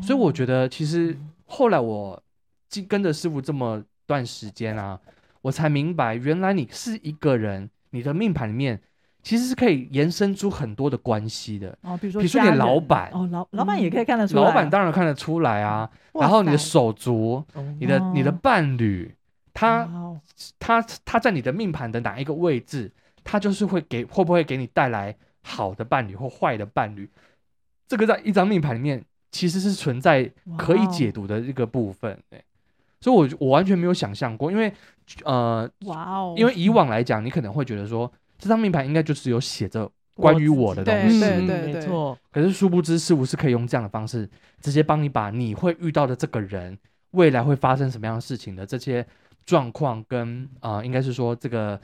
[0.01, 2.21] 所以我觉得，其实后来我
[2.69, 4.99] 跟跟着师傅这么段时间啊，
[5.41, 8.81] 我才明白，原来你是一个人，你的命盘里面
[9.23, 11.77] 其实是可以延伸出很多的关系的。
[11.81, 13.09] 哦，比如说比如说你的老板。
[13.13, 14.41] 哦，老老板也可以看得出来。
[14.41, 17.75] 啊，老板当然看得出来啊，然后你的手足、哦。
[17.79, 19.15] 你的你的哦伴侣，
[19.53, 20.19] 他哦。
[20.59, 22.91] 他他在你的命盘的哪一个位置，
[23.23, 27.09] 他就是会给会不会给你带来好的伴侣或坏的伴侣，
[27.87, 29.01] 这个在一张命盘里面
[29.35, 32.17] 其实是存在可以解读的一个部分。
[32.29, 32.41] 对，
[33.01, 34.71] 所以我我完全没有想象过，因为
[35.25, 44.29] 呃，哇哦，因为以往来讲，你可能会觉得说这张命盘应该就是有写着关于我的东西，嗯对对没错，可是殊不知是不是可以用这样的方式，
[44.61, 46.77] 直接帮你把你会遇到的这个人
[47.11, 49.05] 未来会发生什么样的事情的这些
[49.45, 51.77] 状况跟啊、呃，应该是说这个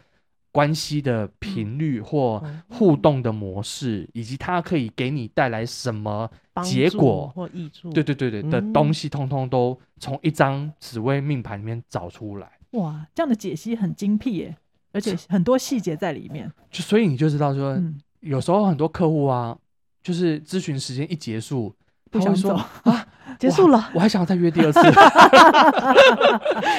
[0.51, 6.29] 关系的频率或嗯互动的模式，以及它可以给你带来什么，
[6.63, 12.51] 结果或益处，对对对对的嗯东西，通通都从一张紫微命盘里面找出来。
[12.71, 14.57] 哇，这样的解析很精辟耶，
[14.91, 16.51] 而且很多细节在里面。
[16.69, 19.57] 就所以你就知道说，嗯，有时候很多客户啊，
[20.03, 21.73] 就是咨询时间一结束，
[22.11, 23.05] 不想走啊，
[23.39, 24.79] 结束了，我还想要再约第二次。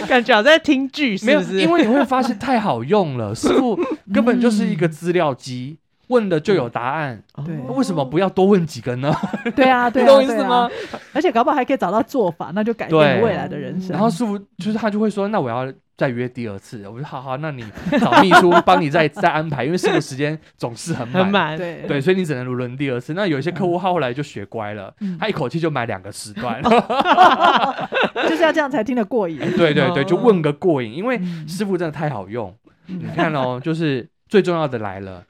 [0.07, 1.41] 感觉好像在听剧，没有？
[1.43, 3.79] 因为你会发现太好用了， 师傅
[4.13, 7.23] 根本就是一个资料机，问了就有答案。
[7.47, 9.13] 对那为什么不要多问几个呢？
[9.57, 10.69] 对啊，对啊，你懂我意思吗？？
[11.15, 13.91] 而且搞不好还可以找到做法，那就改变未来的人生。
[13.91, 16.89] 然后师傅就是他就会说，那我要再约第二次。
[16.89, 17.65] 我说好好，那你
[18.01, 21.23] 找秘书帮你再再安排，因为师傅时间总是很满。
[21.23, 23.15] 很满，对对，所以你只能轮第二次。
[23.15, 26.61] 那有一些客户他后来就学乖了，嗯他一口气就买两个时段。
[28.29, 29.39] 就是要这样才听得过瘾。
[29.57, 32.53] 对对对，就问个过瘾，因为嗯师傅真的太好用。
[32.89, 35.23] 嗯你看哦，就是最重要的来了。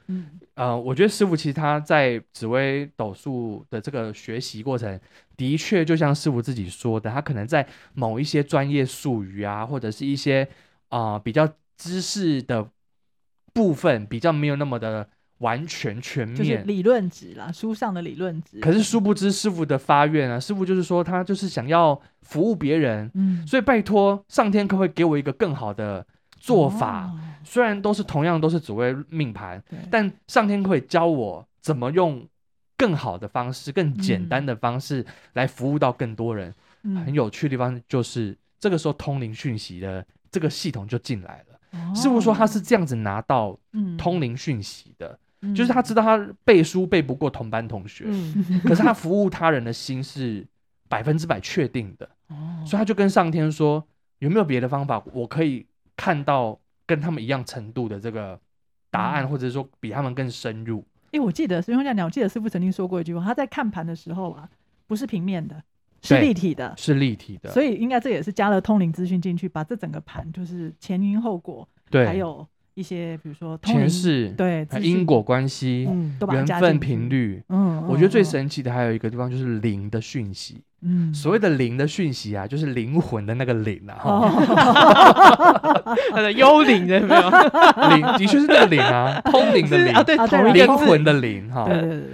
[0.54, 5.00] 嗯呃，我觉得师傅其实他在紫微斗数的这个学习过程，
[5.36, 10.46] 的确就像师傅自己说的，他可能在某一些专业术语啊，或者是一些
[10.88, 12.68] 啊、呃、比较知识的
[13.54, 16.36] 部分，比较没有那么的完全全面。
[16.36, 18.60] 就是理论值啦，书上的理论值。
[18.60, 27.06] 可是殊不知师傅的发愿啊，师傅就是说他就是想要服务别人，嗯，所以拜托上天可不可以给我一个更好的做法？
[27.06, 29.62] 哦虽然都是同样都是紫微命盘。
[29.90, 32.26] 但上天可以教我怎么用
[32.76, 36.54] 更好的方式、更简单的方式来服务到更多人。
[36.84, 41.78] 嗯很有趣的地方就是，这个时候通灵讯息的这个系统就进来了。
[41.78, 50.44] 哦师傅说他是这样子拿到嗯通灵讯息的，嗯就是他知道他背书背不过同班同学，嗯， 可是他服务他人的心是
[50.88, 53.86] 百分之百确定的，哦所以他就跟上天说：
[54.18, 55.64] 有没有别的方法，我可以
[55.96, 58.38] 看到跟他们一样程度的这个
[58.90, 60.84] 答案，嗯或者说比他们更深入。
[61.10, 64.48] 因为我记得师兄讲，我记得师傅曾经说过一句话，他在看盘的时候啊，
[64.86, 65.62] 不是平面的，
[66.00, 77.42] 是立体的，是立体的，所以应该这也是加了通灵资讯进去，把这整个盘就是前因后果，对，还有一些比如说通前灵世对因果关系、嗯，缘分频率。
[77.50, 80.62] 嗯，我觉得最嗯神奇的还有一个地方就是灵的讯息。
[80.84, 84.02] 嗯，所谓的灵的讯息啊，就是灵魂的那个灵啊，
[86.10, 87.30] 他的幽灵的没有？
[87.90, 90.16] 灵的确是那个灵啊， 通灵的灵，是啊，对，
[90.52, 91.68] 灵魂的灵哈，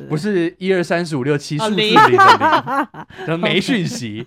[0.09, 2.18] 不是一二三四五六七哦数字灵灵的灵，
[3.26, 4.26] 的 没讯息，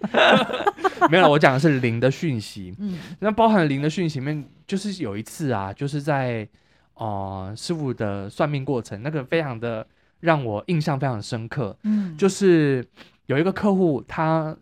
[1.10, 2.73] 没有，我讲的是灵的讯息。
[2.80, 2.97] 嗯。
[3.19, 6.47] 那包含灵的讯息里面，就是有一次啊，就是在
[6.95, 9.86] 呃师傅的算命过程，那个非常的
[10.19, 12.84] 让我印象非常深刻，嗯，就是
[13.32, 14.56] 有一个客户他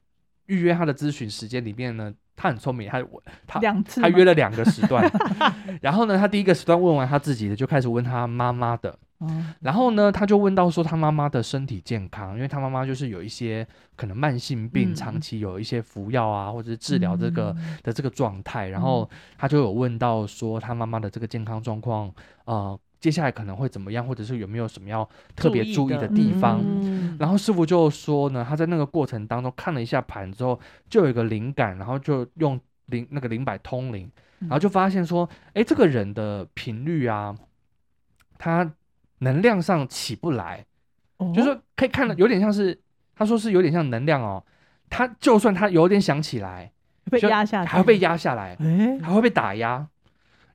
[0.46, 5.04] 预约他的咨询时间里面呢，他很聪明，他我他两次他约了两个时段，
[5.82, 8.98] 然后呢，他第一个时段问完他自己的，就开始问他妈妈的。
[9.22, 14.96] 嗯然后呢，他就问到说他妈妈的身体健康，因为他妈妈就是有一些可能慢性病，嗯。
[14.96, 17.78] 长期有一些服药啊，或者是治疗这个、嗯。
[17.84, 18.70] 的这个状态。
[18.70, 22.10] 然后他就有问到说他妈妈的这个健康状况，
[22.46, 26.62] 呃，接下来可能会怎么样，或者是有没有什么要特别注意的地方。
[26.64, 27.16] 嗯。
[27.20, 30.60] 然后师傅就说呢，他在那个过程当中看了一下盘之后，
[30.90, 34.10] 就有一个灵感，然后就用灵那个灵摆通灵，
[34.40, 37.36] 然后就发现说，哎，这个人的频率啊，
[38.38, 38.72] 他
[39.20, 40.66] 能量上起不来，
[41.18, 41.32] 哦。
[41.36, 42.80] 就是说可以看的有点像是，
[43.16, 44.44] 他说是有点像能量哦，
[44.90, 46.72] 他就算他有点想起来，
[47.12, 49.88] 被压下来，还会被压下来，哎，还会被打压，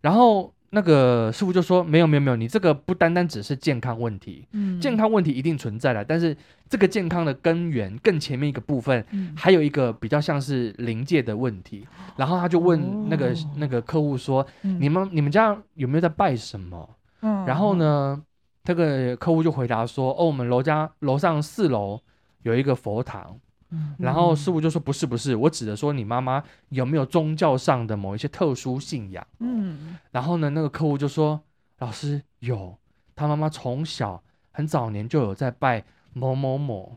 [0.01, 4.45] 然后那个师傅就说，没有没有没有，你这个不单单只是健康问题。
[4.51, 6.37] 嗯健康问题一定存在了，但是
[6.69, 11.87] 这个健康的根源更前面一个部分，嗯还有一个比较像是灵界的问题。
[12.17, 16.91] 然后他就问那个、哦那个客户说：“嗯你们你们家有没有在拜什么？”
[17.23, 18.21] 嗯然后呢，
[18.65, 22.01] 这个客户就回答说：“哦，我们楼家楼上四楼
[22.43, 23.39] 有一个佛堂。”
[23.75, 31.41] 嗯然后师傅就说：“不是不是，我指的说你妈妈有没有宗教上的某一些特殊信仰？”嗯然后呢，那个客户就说
[31.79, 32.77] ：“老师有，
[33.15, 36.97] 他妈妈从小很早年就有在拜某某某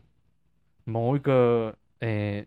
[0.84, 2.46] 某一个诶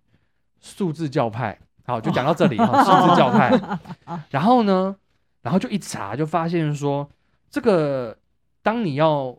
[0.59, 3.51] 数字教派。”好， 就讲到这里哈，数字教派。
[4.29, 4.95] 然后呢，
[5.41, 7.09] 然后就一查就发现说，
[7.49, 8.17] 这个
[8.61, 9.35] 当你要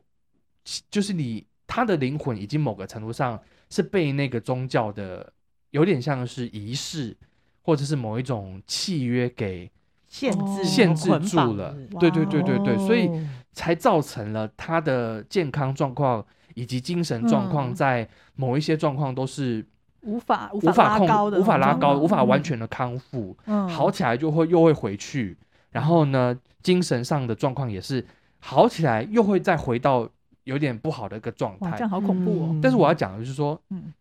[0.90, 3.40] 就是你他的灵魂已经某个程度上
[3.72, 5.32] 是被那个宗教的
[5.70, 7.16] 有点像是仪式
[7.62, 9.70] 或者是某一种契约给。
[10.06, 10.62] 限制哦。
[10.62, 13.28] 限制住了是，对对对对对，所以哦。
[13.54, 16.22] 才造成了他的健康状况
[16.54, 17.74] 以及精神状况嗯。
[17.74, 19.64] 在某一些状况都是
[20.02, 23.66] 无法无无法控拉高的，无法拉高、无法完全全的康复，嗯。
[23.66, 25.34] 好起来就会又会回去，
[25.70, 28.04] 然后呢，精神上的状况也是
[28.38, 30.06] 好起来又会再回到
[30.44, 31.88] 有点不好的一个状哇，这态样。
[31.88, 32.48] 好恐怖哦。
[32.52, 33.92] 嗯但是我要讲的就是说，嗯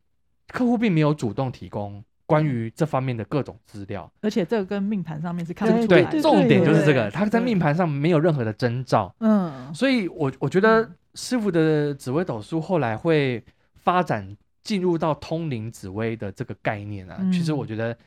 [0.48, 4.12] 客户并没有主动提供关于这方面的各种资料。
[4.22, 9.14] 而且这个跟命盘上面是看不出来的，，重点就是这个，他在命盘上没有任何的征兆。
[9.20, 13.44] 嗯所以我我觉得师傅的紫微斗数后来会
[13.76, 17.98] 发展进入到通灵紫微的这个概念啊，嗯其实我觉得，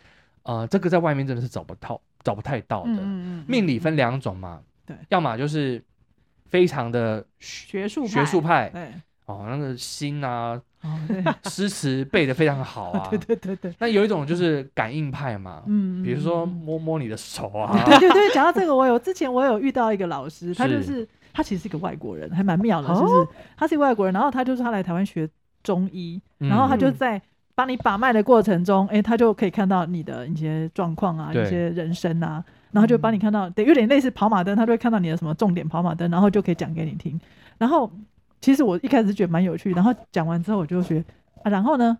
[0.42, 2.90] 呃，这个在外面真的是找不到、找不太到的。
[2.90, 5.82] 嗯嗯嗯命理分两种嘛，对要么就是
[6.50, 8.68] 非常的学学术学术派。
[8.70, 8.92] 对。
[9.26, 11.00] 哦，那个心啊、哦
[11.48, 13.08] 诗词背得非常好啊。
[13.10, 21.08] 对对对对，那有一种就是感应派嘛，嗯，比如说嗯摸摸你的手啊，对对对，讲到这个，我有之前我有遇到一个老师， 他就是。
[21.36, 25.28] 他其实是一个外国人，还蛮妙的，哦就是他是一个外国人，然后他就是他来台湾学
[25.64, 26.94] 中医，然后他就嗯。
[26.94, 27.20] 在
[27.54, 37.18] 帮你把脉的过程中，哎，他就可以看到你的一些状况啊，一些人生啊，然后就帮你看到，对，有点类似跑马灯，他就会看到你的什么重点跑马灯，然后就可以讲给你听。
[37.58, 37.90] 然后
[38.40, 41.04] 其实我一开始觉得蛮有趣，然后讲完之后我就觉得
[41.44, 41.96] 啊，然后呢，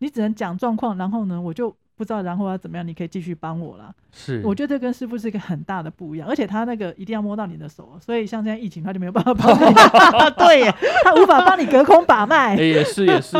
[0.00, 3.94] 你只能讲状况，然后呢，我就不知道然后要怎么样，你可以继续帮我啦。
[4.10, 9.74] 是，我觉得这跟师傅是一个很大的不一样，而且他那个一定要摸到你的手，所以像现在疫情，他就没有办法帮你，
[10.36, 12.56] 对耶，他无法帮你隔空把脉。
[12.56, 13.36] 欸也是也是，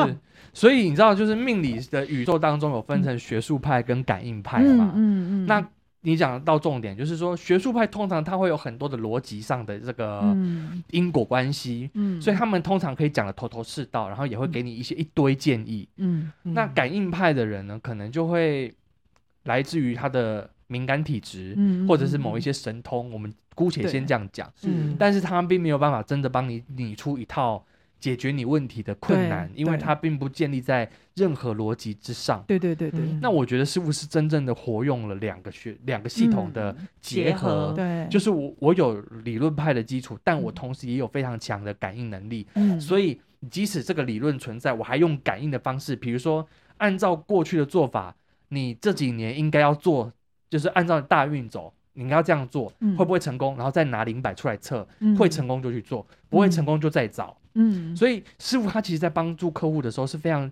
[0.53, 4.93] 所以你知道，就是命理的宇宙当中有分成学术派跟感应派嘛。
[4.95, 5.67] 嗯嗯那
[6.05, 10.83] 你讲到重点，就是说学术派通常它会有很多的逻辑上的这个嗯。
[10.91, 12.21] 因果关系，嗯。
[12.21, 15.89] 所以他们通常可以讲的头头是道，然后也会给你一些一堆建议。
[15.99, 18.75] 嗯那感应派的人呢，可能就会
[19.45, 24.53] 来自于他的敏感体质，嗯或者是某一些神通，我们姑且先这样讲。
[24.65, 27.65] 嗯但是他并没有办法真的帮你拟出一套
[28.03, 32.43] 解决你问题的困难，因为它并不建立在任何逻辑之上。
[32.49, 33.01] 对对对对。
[33.01, 46.45] 嗯那我觉得师傅是真正的活用了两个学两个系统的结合，结合对，就是我我有理论派的基础，但我同时也有非常强的感应能力，嗯，所以即使这个理论存在，我还用感应的方式，比如说
[46.79, 48.17] 按照过去的做法，
[48.49, 50.13] 你这几年应该要做，
[50.51, 51.73] 就是按照大运走。
[51.95, 53.55] 你应该要这样做，嗯会不会成功？
[53.55, 57.37] 然后再拿零摆出来测，嗯会成功就去做，不会成功就再找。
[57.55, 60.51] 嗯，所以师傅他其实在帮助客户的时候是非常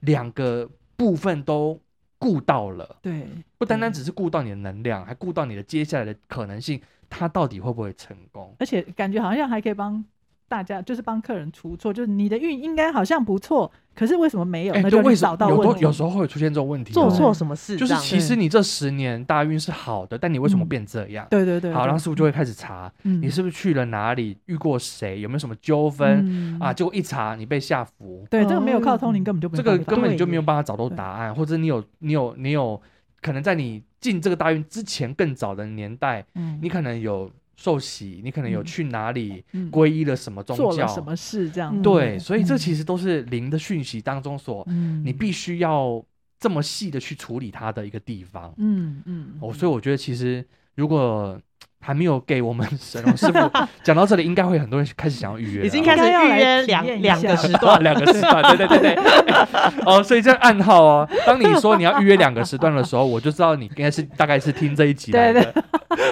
[0.00, 1.80] 两个部分都
[2.18, 3.26] 顾到了，对，
[3.58, 6.80] 不单单只是顾到你的能量，还顾到你的接下来的可能性，
[7.10, 8.54] 他到底会不会成功？
[8.58, 10.04] 而且感觉好像还可以帮
[10.52, 14.74] 大家，就是帮客人出错，就是你的运应该好像不错，可是为什么没有？
[14.74, 15.82] 哎，那就去对为什么有都找到问题。
[15.82, 17.74] 有时候会出现这种问题哦，做错什么事？
[17.78, 21.26] 就是其实你这十年大运是好的，但你为什么变这样？
[21.30, 26.70] 对对对，好，然后师傅就会开始查，嗯你是不是去了哪里，遇过谁，有没有什么纠纷嗯啊？
[26.70, 32.78] 结果一查，你被下符，对，这个没有靠通灵，哦根本就没这个根本就没有办法找到答案，或者你有你有你有
[33.22, 38.64] 可能在你进这个大运之前更早的年代，嗯你可能有受洗，你可能有嗯。
[38.64, 39.70] 去哪里嗯。
[39.70, 41.72] 皈依了什么宗教，做了什么事这样。
[41.76, 41.82] 嗯。
[41.82, 42.58] 对，所以这嗯。
[42.58, 45.02] 其实都是灵的讯息当中所嗯。
[45.04, 46.04] 你必须要
[46.38, 48.52] 这么细的去处理它的一个地方。
[48.58, 49.38] 嗯嗯。
[49.40, 50.44] 哦，所以我觉得其实
[50.74, 51.40] 如果
[51.84, 53.38] 还没有给我们神龙 师傅
[53.82, 59.12] 讲到这里，应该会很多人开始想要预约，已经开始预约两两个时段，两个时段，对对对对。
[59.84, 65.64] 哦，所以这暗号哦，当你说你要预约两个时段的时候，我就知道你应该是大概是听这一集来的，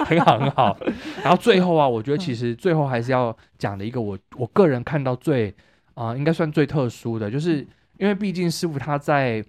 [0.05, 0.77] 很好很好。
[1.23, 5.49] 然后最后啊，我觉得其实最后还是要讲的一个我我个人看到最
[5.93, 7.65] 啊、呃，应该算最特殊的，就是
[7.97, 9.43] 因为毕竟师傅他在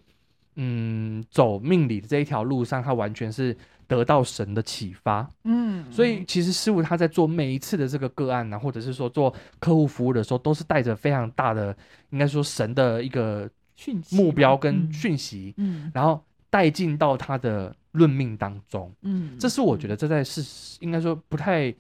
[0.56, 3.56] 嗯走命理的这一条路上，他完全是
[3.98, 5.28] 得到神的启发。
[5.44, 11.76] 嗯，所以其实师傅他在做每一次的这个个案呢、啊，或者是说做客户服务的时候，都是带着非常大的，
[12.10, 18.90] 应该说神的一个讯息目标跟讯息，嗯然后带进到他的论命当中。
[19.02, 21.74] 嗯，这是我觉得这在是应该说不太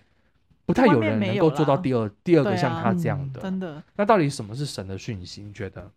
[0.66, 3.40] 不太有人能够做到第二第二个像他啊这样的。
[3.40, 3.82] 真的。
[3.96, 5.42] 那到底什么是神的讯息？
[5.42, 5.90] 你觉得？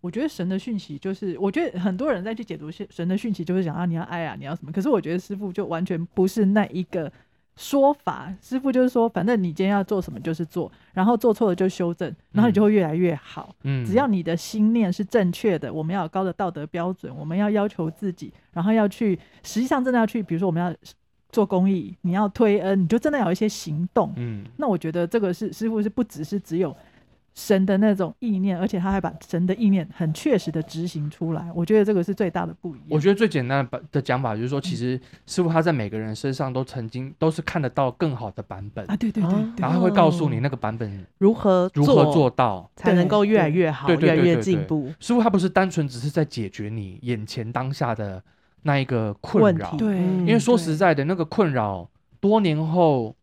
[0.00, 4.72] 我觉得神的讯息就是，我觉得很多人在去解读神神的讯息，就是讲啊，你要爱啊，你要什么？
[4.72, 7.12] 可是我觉得师傅就完全不是那一个
[7.56, 8.34] 说法。
[8.40, 13.54] 师傅就是说，反正你今天要做什么就是做，然后做错了就修正，然后你就会越来越好。
[13.64, 20.74] 嗯，只要你的心念是正确的，我们要有高的道德标准，我们要要求自己，然后要去，实际上真的要去，比如说我们要
[21.30, 24.12] 做公益，你要推恩，你就真的要有一些行动。
[24.16, 26.74] 嗯那我觉得这个是师傅是不只是只有
[27.34, 31.50] 神的那种意念，而且他还把神的意念很确实的执行出来。
[31.54, 32.86] 我觉得这个是最大的不一样。
[32.90, 42.68] 我觉得最简单的的讲法就是说，其实师傅他在每个人身上都曾经都是看得到更好的版本，啊，对对对然后他会告诉你那个版本如何如何做到。
[42.76, 44.92] 才能够越来越好，对对越来越进步。
[44.98, 48.22] 师傅他不是单纯只是在解决你眼前当下的
[48.62, 51.88] 那一个困扰，对嗯因为说实在的，那个困扰
[52.20, 53.14] 多年后，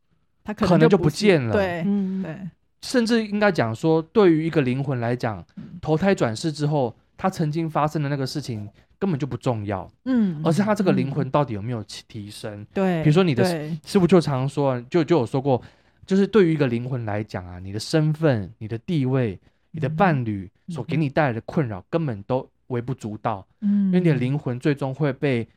[0.44, 2.38] 他可能就不见了对嗯，对，
[2.82, 8.70] 甚至应该讲说，对于一个灵魂来讲，嗯投胎转世之后，他曾经发生的那个事情
[9.00, 12.66] 根本就不重要，嗯，而是他这个灵嗯魂到底有没有提提升。
[12.74, 13.78] 对，比如说你的对。
[13.86, 15.62] 师傅就常说，就就有说过，
[16.06, 19.40] 就是对于一个灵魂来讲啊，你的身份、你的地位、
[19.72, 20.74] 你的伴侣嗯。
[20.74, 25.48] 所给你带来的困扰，根本都微不足道，嗯，因为你的灵魂最终会被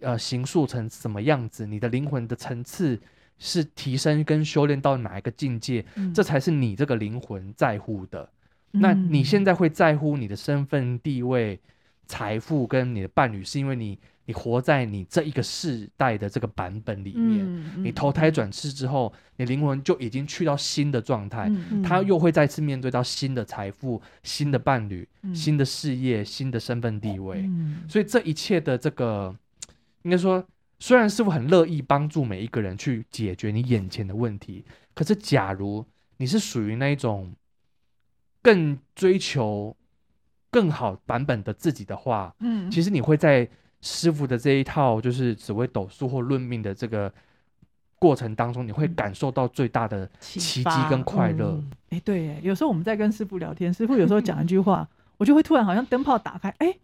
[0.00, 2.96] 呃形塑成什么样子，你的灵魂的层次
[3.40, 6.14] 是提升跟修炼到哪一个境界，嗯。
[6.14, 8.30] 这才是你这个灵魂在乎的。
[8.70, 11.58] 那你现在在会在乎你的身份、地位、
[12.06, 17.44] 财富跟你的伴侣，是因为你你活在你这一个世代的这个版本里面。
[17.44, 21.82] 嗯你投胎转世之后，你灵魂就已经去到新的状态，嗯。
[21.82, 25.34] 他又会再次面对到新的财富、新的伴侣、嗯。
[25.34, 27.38] 新的事业、新的身份地位。
[27.40, 27.78] 嗯。
[27.88, 29.34] 所以这一切的这个，
[30.02, 30.46] 应该说，
[30.80, 34.64] 虽然师傅很乐意帮助每一个人去解决你眼前的问题，
[34.94, 35.84] 可是假如
[36.16, 37.32] 你是属于那一种
[38.42, 39.76] 更追求
[40.50, 43.46] 更好版本的自己的话，嗯，其实你会在
[43.82, 47.12] 师傅的这一套就是紫微斗数或论命的这个
[47.98, 51.50] 过程当中，你会感受到最大的奇迹跟快乐。
[51.50, 51.70] 嗯。
[51.90, 56.74] 哎、对耶，有时候我们在跟师傅聊天，师傅有时候讲一句话，我就会突然好像灯泡打开，哎，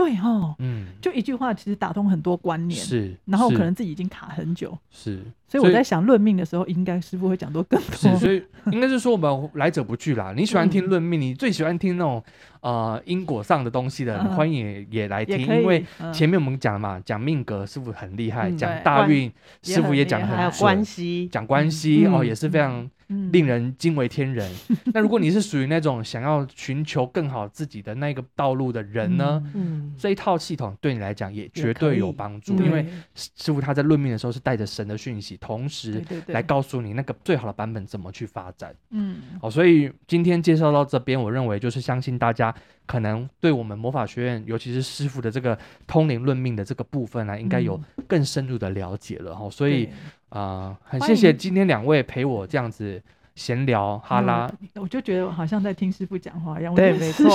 [0.00, 7.96] 对哦，嗯，就一句话其实打通很多观念，是，然后可能自己已经卡很久，是，所以我在想论命的时候，应该师傅会讲多更多。
[7.96, 8.42] 是，所以
[8.72, 10.32] 应该是说我们来者不拒啦。
[10.34, 12.24] 你喜欢听论命，嗯、你最喜欢听那种
[12.62, 15.38] 呃因果上的东西的，嗯、欢迎也，也来听。
[15.38, 15.84] 因为
[16.14, 19.30] 前面我们讲嘛，讲命格师傅很厉害，讲、嗯、大运
[19.62, 22.88] 师傅也讲很还有关系，讲关系、嗯、哦也是非常。
[23.32, 24.50] 令人惊为天人。
[24.68, 29.42] 嗯、 那如果你是属于那种想要寻求更好自己的那个道路的人呢？
[29.54, 38.74] 嗯，这一套系统对你来讲也绝对有帮助，因为师傅他在论命的时候是带着神的讯息，同时来告诉你那个最好的版本怎么去发展。
[38.90, 42.54] 嗯，好，所以今天介绍到这边，我认为就是相信大家
[42.90, 49.48] 可能对我们魔法学院，尤其是师傅的这个通灵论命的这个部分呢、啊，应该有更深入的了解了哈。
[49.48, 49.88] 所以。
[50.30, 53.02] 啊、呃，很谢谢今天两位陪我这样子
[53.34, 56.72] 闲聊哈拉、嗯，我就觉得我好像在听师傅讲话一样。
[56.72, 57.28] 对，没错，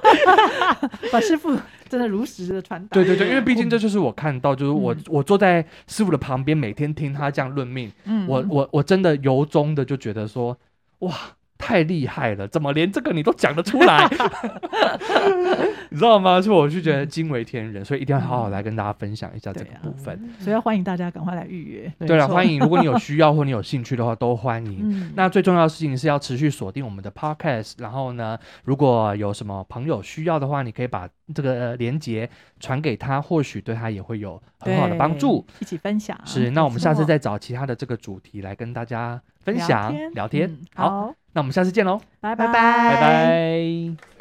[1.12, 1.54] 把师傅
[1.90, 2.94] 真的如实的传达。
[2.94, 10.56] 对对对，因为毕竟这就是我看到，就是我、嗯、我坐在师傅的旁边，每天听他这样论命，嗯、我我我真的由衷的就觉得说，
[11.00, 11.14] 哇。
[11.62, 14.04] 太厉害了，怎么连这个你都讲得出来？
[15.90, 16.42] 你知道吗？
[16.42, 20.18] 所以我就觉得惊为天人，所以一定要好好来跟大家分享一下这个部分。
[20.40, 21.92] 所以要欢迎大家赶快来预约。
[22.00, 24.80] 对了，欢迎，如果你有需要或你有兴趣的话，都欢迎。
[24.82, 27.74] 嗯、那最重要的事情是要持续锁定我们的 podcast。
[27.78, 32.28] 然后呢，如果有什么朋友需要的话，你可以把这个连接
[32.60, 35.44] 传给他，或许对他也会有很好的帮助。
[35.60, 36.18] 一起分享。
[36.24, 40.12] 是，那我们下次再找其他的这个主题来跟大家分享聊天。
[40.14, 41.14] 聊天嗯、好。
[41.34, 42.52] 那我们下次见喽，拜拜拜
[43.00, 44.11] 拜。